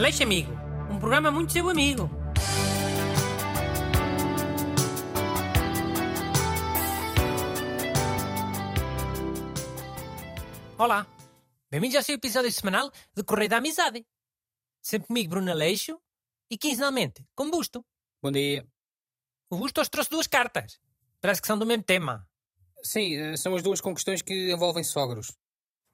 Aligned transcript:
Aleixo 0.00 0.22
Amigo, 0.22 0.50
um 0.90 0.98
programa 0.98 1.30
muito 1.30 1.52
seu 1.52 1.68
amigo. 1.68 2.08
Olá, 10.78 11.06
bem-vindos 11.70 11.96
ao 11.96 12.02
seu 12.02 12.14
episódio 12.14 12.50
semanal 12.50 12.90
de 13.14 13.22
Correio 13.22 13.50
da 13.50 13.58
Amizade. 13.58 14.06
Sempre 14.80 15.08
comigo, 15.08 15.28
Bruno 15.28 15.50
Aleixo, 15.50 16.00
e 16.50 16.56
quinzenalmente, 16.56 17.22
com 17.34 17.50
Busto. 17.50 17.84
Bom 18.22 18.32
dia. 18.32 18.66
O 19.50 19.58
Busto 19.58 19.82
hoje 19.82 19.90
trouxe 19.90 20.08
duas 20.08 20.26
cartas. 20.26 20.80
Parece 21.20 21.42
que 21.42 21.46
são 21.46 21.58
do 21.58 21.66
mesmo 21.66 21.84
tema. 21.84 22.26
Sim, 22.82 23.16
eh, 23.16 23.36
são 23.36 23.54
as 23.54 23.62
duas 23.62 23.82
com 23.82 23.94
questões 23.94 24.22
que 24.22 24.50
envolvem 24.50 24.82
sogros. 24.82 25.36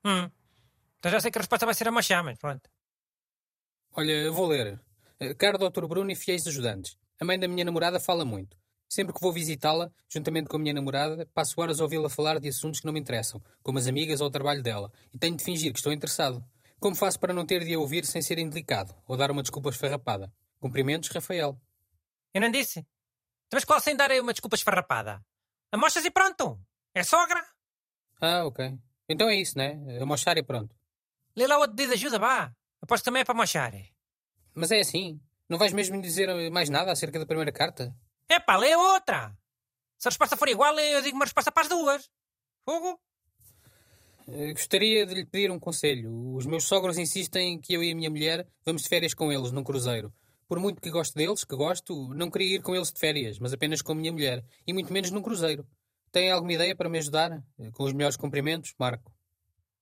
Hum. 0.05 0.31
Então 1.01 1.11
já 1.11 1.19
sei 1.19 1.33
que 1.33 1.39
a 1.39 1.41
resposta 1.41 1.67
vai 1.67 1.75
ser 1.75 1.89
a 1.89 1.91
machá, 1.91 2.23
mas 2.23 2.39
pronto. 2.39 2.71
Olha, 3.99 4.31
vou 4.31 4.47
ler. 4.47 4.79
Eh, 5.19 5.33
Caro 5.35 5.57
Dr. 5.57 5.87
Bruno 5.87 6.11
e 6.11 6.15
fiéis 6.15 6.47
ajudantes. 6.47 6.99
A 7.19 7.25
mãe 7.25 7.39
da 7.39 7.49
minha 7.49 7.65
namorada 7.65 7.99
fala 7.99 8.27
muito. 8.27 8.55
Sempre 8.87 9.15
que 9.15 9.21
vou 9.23 9.33
visitá-la, 9.33 9.91
juntamente 10.07 10.49
com 10.49 10.57
a 10.57 10.61
minha 10.61 10.75
namorada, 10.75 11.27
passo 11.33 11.59
horas 11.61 11.81
a 11.81 11.85
ouvi-la 11.85 12.11
falar 12.11 12.39
de 12.39 12.49
assuntos 12.49 12.79
que 12.79 12.87
não 12.87 12.93
me 12.93 13.01
interessam, 13.01 13.43
como 13.63 13.79
as 13.79 13.87
amigas 13.87 14.21
ou 14.21 14.27
o 14.29 14.31
trabalho 14.31 14.63
dela, 14.63 14.93
e 15.15 15.19
tenho 15.19 15.35
de 15.35 15.43
fingir 15.43 15.73
que 15.73 15.79
estou 15.79 15.93
interessado. 15.95 16.45
Como 16.79 16.95
faço 16.95 17.19
para 17.19 17.33
não 17.33 17.47
ter 17.47 17.65
de 17.65 17.73
a 17.73 17.79
ouvir 17.79 18.05
sem 18.05 18.21
ser 18.21 18.39
indelicado, 18.39 18.95
ou 19.09 19.17
dar 19.17 19.31
uma 19.31 19.43
desculpa 19.43 19.71
esfarrapada? 19.71 20.31
Cumprimentos, 20.61 21.09
Rafael. 21.09 21.59
Eu 22.35 22.41
não 22.43 22.51
disse. 22.51 22.81
Então, 22.81 23.55
Mas 23.55 23.65
qual 23.65 23.81
sem 23.81 23.97
dar 23.97 24.11
aí 24.11 24.21
uma 24.21 24.35
desculpa 24.35 24.57
esfarrapada? 24.57 25.25
Amostras 25.73 26.05
e 26.05 26.11
pronto. 26.11 26.61
É 26.95 27.03
sogra. 27.03 27.43
Ah, 28.21 28.45
ok. 28.45 28.79
Então 29.09 29.29
é 29.29 29.37
isso, 29.37 29.57
né? 29.57 29.81
A 30.01 30.05
mochar 30.05 30.37
e 30.37 30.43
pronto. 30.43 30.77
Lê 31.35 31.47
lá 31.47 31.59
o 31.59 31.69
pedido 31.69 31.89
de 31.89 31.95
ajuda, 31.95 32.19
vá. 32.19 32.53
Aposto 32.81 33.05
também 33.05 33.23
é 33.23 33.25
para 33.25 33.35
mochar. 33.35 33.73
Mas 34.57 34.71
é 34.71 34.81
assim. 34.81 35.21
Não 35.49 35.59
vais 35.59 35.73
mesmo 35.73 36.01
dizer 36.03 36.29
mais 36.51 36.69
nada 36.69 36.91
acerca 36.91 37.19
da 37.19 37.27
primeira 37.27 37.53
carta? 37.53 37.95
É 38.29 38.41
pá, 38.41 38.57
lê 38.57 38.75
outra. 38.75 39.37
Se 39.99 40.09
a 40.09 40.11
resposta 40.11 40.37
for 40.37 40.49
igual, 40.49 40.77
eu 40.79 41.03
digo 41.03 41.15
uma 41.17 41.25
resposta 41.25 41.53
para 41.53 41.63
as 41.63 41.69
duas. 41.69 42.11
Fogo. 42.65 42.99
Eh, 44.29 44.53
Gostaria 44.53 45.07
de 45.07 45.15
lhe 45.15 45.25
pedir 45.27 45.51
um 45.51 45.59
conselho. 45.61 46.35
Os 46.35 46.47
meus 46.47 46.65
sogros 46.65 46.99
insistem 46.99 47.61
que 47.61 47.75
eu 47.75 47.83
e 47.85 47.93
a 47.93 47.95
minha 47.95 48.11
mulher 48.11 48.47
vamos 48.65 48.83
de 48.83 48.89
férias 48.89 49.15
com 49.15 49.31
eles 49.33 49.53
num 49.53 49.63
cruzeiro. 49.63 50.13
Por 50.49 50.59
muito 50.59 50.81
que 50.81 50.91
gosto 50.91 51.15
deles, 51.15 51.45
que 51.45 51.55
gosto, 51.57 52.13
não 52.15 52.31
queria 52.31 52.57
ir 52.57 52.63
com 52.63 52.75
eles 52.75 52.93
de 52.93 52.99
férias, 52.99 53.39
mas 53.39 53.53
apenas 53.53 53.83
com 53.83 53.93
a 53.93 53.95
minha 53.95 54.13
mulher. 54.13 54.45
E 54.67 54.73
muito 54.73 54.93
menos 54.93 55.11
num 55.11 55.23
cruzeiro. 55.23 55.67
Tem 56.13 56.31
alguma 56.31 56.53
ideia 56.53 56.75
para 56.75 56.89
me 56.89 56.99
ajudar? 56.99 57.43
Eh, 57.59 57.71
Com 57.73 57.85
os 57.85 57.93
melhores 57.93 58.17
cumprimentos, 58.17 58.75
Marco. 58.79 59.13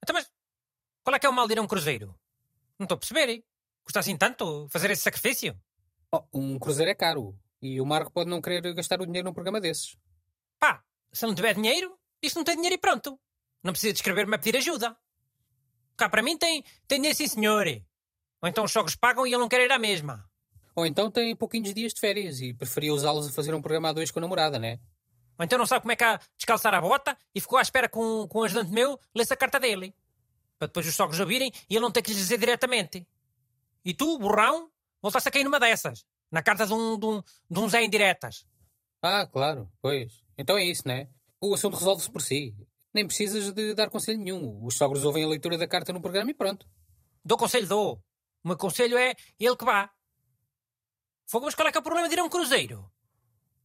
Então, 0.02 0.14
mas 0.14 0.30
qual 1.02 1.16
é 1.16 1.18
que 1.18 1.26
é 1.26 1.28
o 1.28 1.32
mal 1.32 1.46
de 1.46 1.54
ir 1.54 1.58
a 1.58 1.62
um 1.62 1.66
cruzeiro? 1.66 2.14
Não 2.78 2.84
estou 2.84 2.96
a 2.96 2.98
perceber, 2.98 3.28
hein? 3.30 3.44
Custa 3.84 4.00
assim 4.00 4.16
tanto 4.16 4.66
fazer 4.70 4.90
esse 4.90 5.02
sacrifício? 5.02 5.56
Oh, 6.10 6.24
um 6.32 6.58
cruzeiro 6.58 6.90
é 6.90 6.94
caro. 6.94 7.38
E 7.60 7.80
o 7.80 7.86
Marco 7.86 8.10
pode 8.10 8.28
não 8.28 8.40
querer 8.40 8.74
gastar 8.74 9.00
o 9.00 9.06
dinheiro 9.06 9.28
num 9.28 9.34
programa 9.34 9.60
desses. 9.60 9.96
Pá, 10.58 10.82
se 11.12 11.26
não 11.26 11.34
tiver 11.34 11.54
dinheiro, 11.54 11.98
que 12.20 12.34
não 12.34 12.44
tem 12.44 12.56
dinheiro 12.56 12.74
e 12.74 12.78
pronto. 12.78 13.18
Não 13.62 13.72
precisa 13.72 13.92
de 13.92 13.98
escrever-me 13.98 14.34
a 14.34 14.38
pedir 14.38 14.56
ajuda. 14.56 14.96
Cá 15.96 16.08
para 16.08 16.22
mim 16.22 16.36
tem, 16.36 16.64
tem 16.88 16.98
dinheiro 16.98 17.16
sim, 17.16 17.26
senhor. 17.26 17.66
Ou 18.42 18.48
então 18.48 18.64
os 18.64 18.72
sogros 18.72 18.96
pagam 18.96 19.26
e 19.26 19.30
ele 19.30 19.38
não 19.38 19.48
quer 19.48 19.60
ir 19.60 19.72
à 19.72 19.78
mesma. 19.78 20.28
Ou 20.74 20.84
então 20.84 21.10
tem 21.10 21.36
pouquinhos 21.36 21.72
dias 21.72 21.94
de 21.94 22.00
férias 22.00 22.40
e 22.40 22.52
preferia 22.52 22.92
usá-los 22.92 23.28
a 23.28 23.32
fazer 23.32 23.54
um 23.54 23.62
programa 23.62 23.90
a 23.90 23.92
dois 23.92 24.10
com 24.10 24.18
a 24.18 24.22
namorada, 24.22 24.58
né? 24.58 24.80
Ou 25.38 25.44
então 25.44 25.58
não 25.58 25.66
sabe 25.66 25.82
como 25.82 25.92
é 25.92 25.96
que 25.96 26.04
há 26.04 26.16
de 26.16 26.24
descalçar 26.36 26.74
a 26.74 26.80
bota 26.80 27.16
e 27.34 27.40
ficou 27.40 27.58
à 27.58 27.62
espera 27.62 27.88
com, 27.88 28.26
com 28.28 28.40
um 28.40 28.44
ajudante 28.44 28.70
meu 28.72 28.98
ler-se 29.14 29.32
a 29.32 29.36
carta 29.36 29.58
dele. 29.60 29.94
Para 30.58 30.66
depois 30.66 30.86
os 30.86 30.94
sogros 30.94 31.20
ouvirem 31.20 31.52
e 31.68 31.74
ele 31.74 31.80
não 31.80 31.90
ter 31.90 32.02
que 32.02 32.10
lhes 32.10 32.18
dizer 32.18 32.38
diretamente. 32.38 33.06
E 33.84 33.92
tu, 33.92 34.18
burrão, 34.18 34.70
voltaste 35.02 35.28
a 35.28 35.32
cair 35.32 35.44
numa 35.44 35.60
dessas. 35.60 36.04
Na 36.30 36.42
carta 36.42 36.66
de 36.66 36.72
um, 36.72 36.98
de 36.98 37.06
um, 37.06 37.22
de 37.50 37.60
um 37.60 37.68
Zé 37.68 37.84
Indiretas. 37.84 38.46
Ah, 39.02 39.26
claro, 39.26 39.70
pois. 39.80 40.24
Então 40.38 40.56
é 40.56 40.64
isso, 40.64 40.82
né? 40.86 41.08
O 41.40 41.54
assunto 41.54 41.76
resolve-se 41.76 42.10
por 42.10 42.22
si. 42.22 42.56
Nem 42.92 43.06
precisas 43.06 43.52
de 43.52 43.74
dar 43.74 43.90
conselho 43.90 44.18
nenhum. 44.18 44.64
Os 44.64 44.76
sogros 44.76 45.04
ouvem 45.04 45.24
a 45.24 45.28
leitura 45.28 45.58
da 45.58 45.68
carta 45.68 45.92
no 45.92 46.00
programa 46.00 46.30
e 46.30 46.34
pronto. 46.34 46.66
Dou 47.24 47.36
conselho, 47.36 47.66
dou. 47.66 48.02
O 48.42 48.48
meu 48.48 48.56
conselho 48.56 48.96
é 48.96 49.14
ele 49.38 49.56
que 49.56 49.64
vá. 49.64 49.90
Fogo, 51.26 51.46
mas 51.46 51.54
qual 51.54 51.68
é 51.68 51.72
que 51.72 51.78
é 51.78 51.80
o 51.80 51.84
problema 51.84 52.08
de 52.08 52.14
ir 52.14 52.20
a 52.20 52.24
um 52.24 52.28
cruzeiro? 52.28 52.90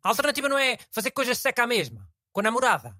A 0.03 0.09
alternativa 0.09 0.47
não 0.49 0.57
é 0.57 0.77
fazer 0.91 1.11
coisas 1.11 1.37
seca 1.37 1.63
à 1.63 1.67
mesma, 1.67 2.09
com 2.31 2.39
a 2.39 2.43
namorada. 2.43 2.97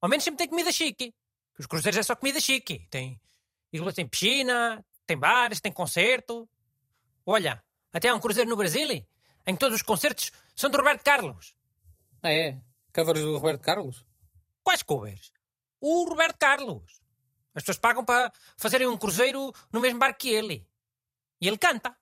Ao 0.00 0.08
menos 0.08 0.24
sempre 0.24 0.38
tem 0.38 0.48
comida 0.48 0.72
chique. 0.72 1.12
Que 1.54 1.60
os 1.60 1.66
cruzeiros 1.66 1.98
é 1.98 2.02
só 2.02 2.14
comida 2.14 2.40
chique. 2.40 2.86
Tem, 2.88 3.20
tem 3.94 4.08
piscina, 4.08 4.84
tem 5.10 5.18
bares, 5.18 5.60
tem 5.60 5.72
concerto. 5.72 6.48
Olha, 7.26 7.62
até 7.92 8.08
há 8.08 8.14
um 8.14 8.20
cruzeiro 8.20 8.48
no 8.48 8.56
Brasil 8.56 8.88
em 8.92 9.54
que 9.54 9.58
todos 9.58 9.74
os 9.74 9.82
concertos 9.82 10.30
são 10.54 10.70
do 10.70 10.76
Roberto 10.78 11.02
Carlos. 11.02 11.56
Ah, 12.22 12.30
é? 12.32 12.60
Covers 12.94 13.20
do 13.20 13.36
Roberto 13.36 13.60
Carlos? 13.60 14.06
Quais 14.62 14.84
covers? 14.84 15.32
O 15.80 16.08
Roberto 16.08 16.38
Carlos. 16.38 17.00
As 17.52 17.64
pessoas 17.64 17.78
pagam 17.78 18.04
para 18.04 18.32
fazerem 18.56 18.86
um 18.86 18.96
cruzeiro 18.96 19.52
no 19.72 19.80
mesmo 19.80 19.98
barco 19.98 20.20
que 20.20 20.28
ele. 20.28 20.64
E 21.40 21.48
ele 21.48 21.58
canta. 21.58 21.96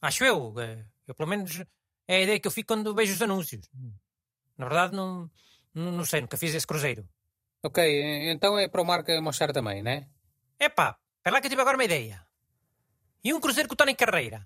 Acho 0.00 0.24
eu. 0.24 0.52
eh, 0.58 0.84
Eu, 1.06 1.14
pelo 1.14 1.28
menos, 1.28 1.60
é 2.08 2.16
a 2.16 2.20
ideia 2.20 2.40
que 2.40 2.48
eu 2.48 2.50
fico 2.50 2.68
quando 2.68 2.94
vejo 2.94 3.12
os 3.12 3.22
anúncios. 3.22 3.68
Na 4.58 4.66
verdade, 4.66 4.96
não, 4.96 5.30
não, 5.72 6.04
sei, 6.04 6.20
nunca 6.20 6.36
fiz 6.36 6.52
esse 6.52 6.66
cruzeiro. 6.66 7.08
Ok, 7.62 7.78
então 8.32 8.58
é 8.58 8.66
para 8.66 8.82
o 8.82 8.84
Marco 8.84 9.12
mostrar 9.22 9.52
também, 9.52 9.82
né? 9.82 10.08
Epá, 10.58 10.98
espera 11.22 11.34
lá 11.34 11.40
que 11.40 11.46
eu 11.46 11.50
tive 11.50 11.62
agora 11.62 11.76
uma 11.76 11.84
ideia. 11.84 12.26
E 13.24 13.32
um 13.32 13.40
cruzeiro 13.40 13.68
com 13.68 13.74
o 13.74 13.76
Tony 13.76 13.94
Carreira? 13.94 14.44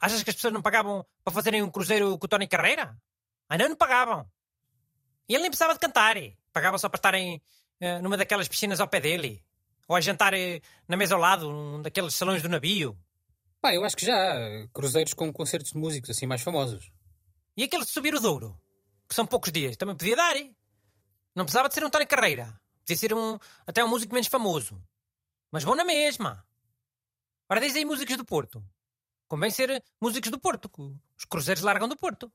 Achas 0.00 0.22
que 0.22 0.30
as 0.30 0.36
pessoas 0.36 0.54
não 0.54 0.62
pagavam 0.62 1.04
para 1.24 1.32
fazerem 1.34 1.62
um 1.62 1.70
cruzeiro 1.70 2.16
com 2.16 2.24
o 2.26 2.28
Tony 2.28 2.46
Carreira? 2.46 2.96
Ah, 3.48 3.58
não, 3.58 3.68
não 3.70 3.76
pagavam. 3.76 4.30
E 5.28 5.34
ele 5.34 5.42
nem 5.42 5.50
precisava 5.50 5.74
de 5.74 5.80
cantar. 5.80 6.16
eh. 6.16 6.34
Pagava 6.52 6.78
só 6.78 6.88
para 6.88 6.98
estarem 6.98 7.42
eh, 7.80 8.00
numa 8.00 8.16
daquelas 8.16 8.48
piscinas 8.48 8.80
ao 8.80 8.88
pé 8.88 9.00
dele. 9.00 9.44
Ou 9.88 9.96
a 9.96 10.00
jantar 10.00 10.32
eh, 10.32 10.60
na 10.88 10.96
mesa 10.96 11.16
ao 11.16 11.20
lado, 11.20 11.50
num 11.50 11.82
daqueles 11.82 12.14
salões 12.14 12.40
do 12.42 12.48
navio. 12.48 12.96
Pá, 13.60 13.74
eu 13.74 13.84
acho 13.84 13.96
que 13.96 14.06
já 14.06 14.14
há 14.16 14.68
cruzeiros 14.72 15.12
com 15.12 15.32
concertos 15.32 15.72
de 15.72 15.78
músicos 15.78 16.10
assim 16.10 16.26
mais 16.26 16.40
famosos. 16.42 16.90
E 17.56 17.64
aquele 17.64 17.84
de 17.84 17.90
subir 17.90 18.14
o 18.14 18.20
Douro, 18.20 18.58
que 19.08 19.14
são 19.14 19.26
poucos 19.26 19.50
dias, 19.52 19.76
também 19.76 19.96
podia 19.96 20.14
dar. 20.16 20.36
eh? 20.36 20.50
Não 21.34 21.44
precisava 21.44 21.68
de 21.68 21.74
ser 21.74 21.84
um 21.84 21.90
Tony 21.90 22.06
Carreira. 22.06 22.58
Podia 22.78 22.96
ser 22.96 23.12
um, 23.12 23.38
até 23.66 23.84
um 23.84 23.88
músico 23.88 24.14
menos 24.14 24.28
famoso. 24.28 24.80
Mas 25.50 25.64
bom 25.64 25.74
na 25.74 25.84
mesma. 25.84 26.46
Ora, 27.48 27.60
diz 27.60 27.74
aí 27.74 27.84
músicos 27.84 28.16
do 28.16 28.24
Porto. 28.24 28.64
Convém 29.26 29.50
ser 29.50 29.82
músicos 30.00 30.30
do 30.30 30.38
Porto, 30.38 30.68
que 30.68 30.80
os 30.82 31.24
cruzeiros 31.24 31.62
largam 31.62 31.88
do 31.88 31.96
Porto. 31.96 32.32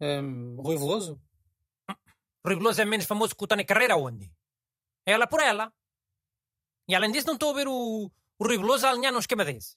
Hum, 0.00 0.56
Rui 0.58 0.76
Veloso? 0.76 1.20
Rui 2.44 2.56
Veloso 2.56 2.80
é 2.80 2.84
menos 2.84 3.06
famoso 3.06 3.34
que 3.34 3.44
o 3.44 3.46
Tony 3.46 3.64
Carreira 3.64 3.96
onde? 3.96 4.30
Ela 5.04 5.26
por 5.26 5.40
ela. 5.40 5.72
E 6.88 6.94
além 6.94 7.12
disso, 7.12 7.26
não 7.26 7.34
estou 7.34 7.50
a 7.50 7.54
ver 7.54 7.68
o, 7.68 8.10
o 8.38 8.44
Rui 8.44 8.58
Veloso 8.58 8.86
a 8.86 8.90
alinhar 8.90 9.12
num 9.12 9.18
esquema 9.18 9.44
desses. 9.44 9.76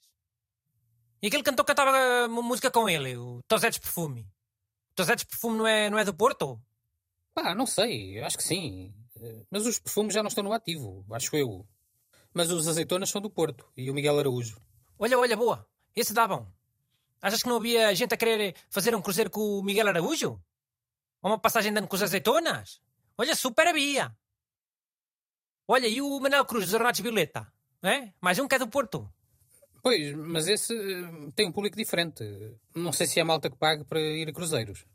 E 1.22 1.28
aquele 1.28 1.44
cantor 1.44 1.66
cantava 1.66 1.98
eh, 1.98 2.28
música 2.28 2.70
com 2.70 2.90
ele, 2.90 3.16
o 3.16 3.42
Tosetes 3.48 3.80
Perfume. 3.80 4.22
O 4.92 4.96
Tosetes 4.96 5.24
Perfume 5.24 5.58
não 5.58 5.68
é, 5.68 5.90
não 5.90 5.98
é 5.98 6.03
do 6.03 6.14
Porto? 6.14 6.62
Pá, 7.34 7.56
não 7.56 7.66
sei, 7.66 8.20
acho 8.20 8.38
que 8.38 8.44
sim. 8.44 8.94
Eh, 9.22 9.46
Mas 9.50 9.66
os 9.66 9.80
perfumes 9.80 10.14
já 10.14 10.22
não 10.22 10.28
estão 10.28 10.44
no 10.44 10.52
ativo, 10.53 11.06
acho 11.12 11.36
eu. 11.36 11.66
Mas 12.34 12.50
os 12.50 12.68
azeitonas 12.68 13.10
são 13.10 13.22
do 13.22 13.30
Porto 13.30 13.72
e 13.78 13.92
o 13.92 13.94
Miguel 13.94 14.18
Araújo. 14.20 14.60
Olha, 14.98 15.18
olha, 15.20 15.38
boa. 15.38 15.68
Esse 15.96 16.14
dá 16.14 16.28
bom. 16.28 16.48
Achas 17.22 17.44
que 17.44 17.50
não 17.50 17.58
havia 17.58 17.94
gente 17.94 18.14
a 18.14 18.18
querer 18.18 18.56
fazer 18.70 18.96
um 18.96 19.02
cruzeiro 19.02 19.30
com 19.30 19.60
o 19.60 19.64
Miguel 19.64 19.88
Araújo? 19.88 20.42
Ou 21.22 21.32
uma 21.32 21.40
passagem 21.40 21.72
de 21.72 21.78
ano 21.78 21.88
com 21.88 21.96
os 21.96 22.02
azeitonas? 22.02 22.82
Olha, 23.18 23.36
super 23.36 23.68
havia. 23.68 24.16
Olha, 25.68 25.88
e 25.88 26.02
o 26.02 26.20
Manuel 26.20 26.46
Cruz 26.46 26.66
dos 26.66 26.74
Ornatos 26.74 27.00
Violeta? 27.00 27.52
É? 27.82 28.12
Mais 28.20 28.40
um 28.40 28.48
que 28.48 28.56
é 28.56 28.60
do 28.60 28.68
Porto. 28.68 29.10
Pois, 29.82 30.16
mas 30.16 30.48
esse 30.48 30.74
eh, 30.74 31.32
tem 31.36 31.47
um 31.47 31.52
público 31.52 31.76
diferente. 31.78 32.24
Não 32.74 32.91
sei 32.91 33.06
se 33.06 33.20
é 33.20 33.24
malta 33.24 33.50
que 33.50 33.58
paga 33.58 33.84
para 33.86 34.00
ir 34.00 34.28
a 34.29 34.34
cruzeiros. 34.34 34.86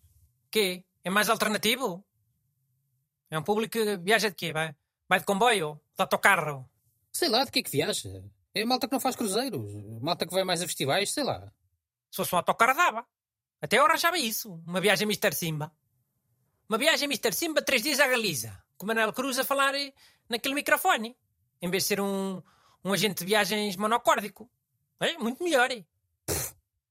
Quê? 0.51 0.85
É 1.05 1.11
mais 1.11 1.29
alternativo? 1.29 2.05
É 3.31 3.39
um 3.39 3.43
público 3.43 3.73
que 3.73 3.97
viaja 3.99 4.31
de 4.31 4.35
quê? 4.35 4.53
Vai, 4.53 4.75
vai 5.09 5.19
de 5.19 5.27
comboio? 5.27 5.81
De 5.95 6.03
autocarro? 6.03 6.69
Sei 7.19 7.29
lá 7.29 7.43
de 7.45 7.51
que 7.51 7.59
é 7.59 7.63
que 7.65 7.71
viaja. 7.71 8.23
É 8.55 8.65
malta 8.65 8.87
que 8.87 8.93
não 8.93 9.01
faz 9.01 9.17
cruzeiros. 9.17 9.73
Malta 10.01 10.25
que 10.25 10.33
vai 10.33 10.45
mais 10.45 10.63
a 10.63 10.67
festivais, 10.67 11.11
sei 11.13 11.25
lá. 11.25 11.53
Se 12.13 12.17
fosse 12.19 12.33
um 12.33 12.39
autocarro 12.39 12.77
dava. 12.77 13.05
Até 13.61 13.77
eu 13.77 13.85
arranjava 13.85 14.17
isso. 14.17 14.63
Uma 14.65 14.81
viagem 14.81 15.05
Mr. 15.05 15.35
Simba. 15.35 15.73
Uma 16.69 16.79
viagem 16.79 17.07
Mr. 17.07 17.33
Simba, 17.33 17.61
três 17.61 17.83
dias 17.83 17.99
à 17.99 18.07
Galiza. 18.07 18.57
Com 18.77 18.85
o 18.85 18.87
Manuel 18.87 19.13
Cruz 19.13 19.37
a 19.37 19.43
falar 19.43 19.75
eh, 19.75 19.93
naquele 20.29 20.55
microfone. 20.55 21.17
Em 21.61 21.69
vez 21.69 21.83
de 21.83 21.89
ser 21.89 22.01
um, 22.01 22.41
um 22.85 22.93
agente 22.93 23.25
de 23.25 23.25
viagens 23.25 23.75
monocórdico. 23.75 24.49
É, 25.01 25.19
muito 25.19 25.43
melhor. 25.43 25.73
eh. 25.73 25.85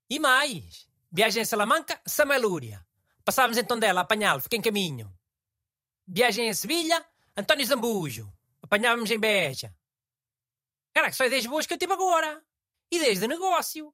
E 0.10 0.20
mais. 0.20 0.90
Viagem 1.10 1.44
a 1.44 1.46
Salamanca, 1.46 2.02
Samalúria. 2.06 2.86
Passávamos 3.24 3.58
em 3.58 3.64
Tondela 3.64 4.02
a 4.02 4.04
apanhá-lo, 4.04 4.42
fiquei 4.42 4.60
em 4.60 4.62
caminho. 4.62 5.10
Viagem 6.06 6.50
a 6.50 6.54
Sevilha, 6.54 7.06
António 7.38 7.66
Zambujo. 7.66 8.30
Apanhávamos 8.62 9.10
em 9.10 9.18
Beja. 9.18 9.74
Caraca, 10.98 11.14
só 11.14 11.26
ideias 11.26 11.46
boas 11.46 11.68
que 11.68 11.76
eu 11.76 11.78
tive 11.78 11.94
agora. 11.94 12.42
ideias 12.92 13.20
de 13.20 13.28
negócio. 13.28 13.94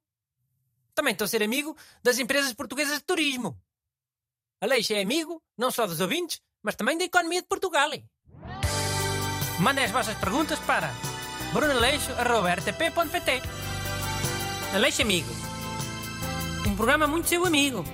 Também 0.94 1.12
estou 1.12 1.26
a 1.26 1.28
ser 1.28 1.42
amigo 1.42 1.76
das 2.02 2.18
empresas 2.18 2.54
portuguesas 2.54 2.96
de 2.96 3.04
turismo. 3.04 3.60
Aleixo 4.58 4.94
é 4.94 5.02
amigo 5.02 5.42
não 5.54 5.70
só 5.70 5.86
dos 5.86 6.00
ouvintes, 6.00 6.40
mas 6.62 6.76
também 6.76 6.96
da 6.96 7.04
economia 7.04 7.42
de 7.42 7.46
Portugal. 7.46 7.90
Mandem 9.60 9.84
as 9.84 9.90
vossas 9.90 10.16
perguntas 10.16 10.58
para 10.60 10.90
brunaleixo.rtp.pt 11.52 13.42
Aleixo 14.74 15.02
Amigo. 15.02 15.28
Um 16.66 16.74
programa 16.74 17.06
muito 17.06 17.28
seu 17.28 17.44
amigo. 17.44 17.84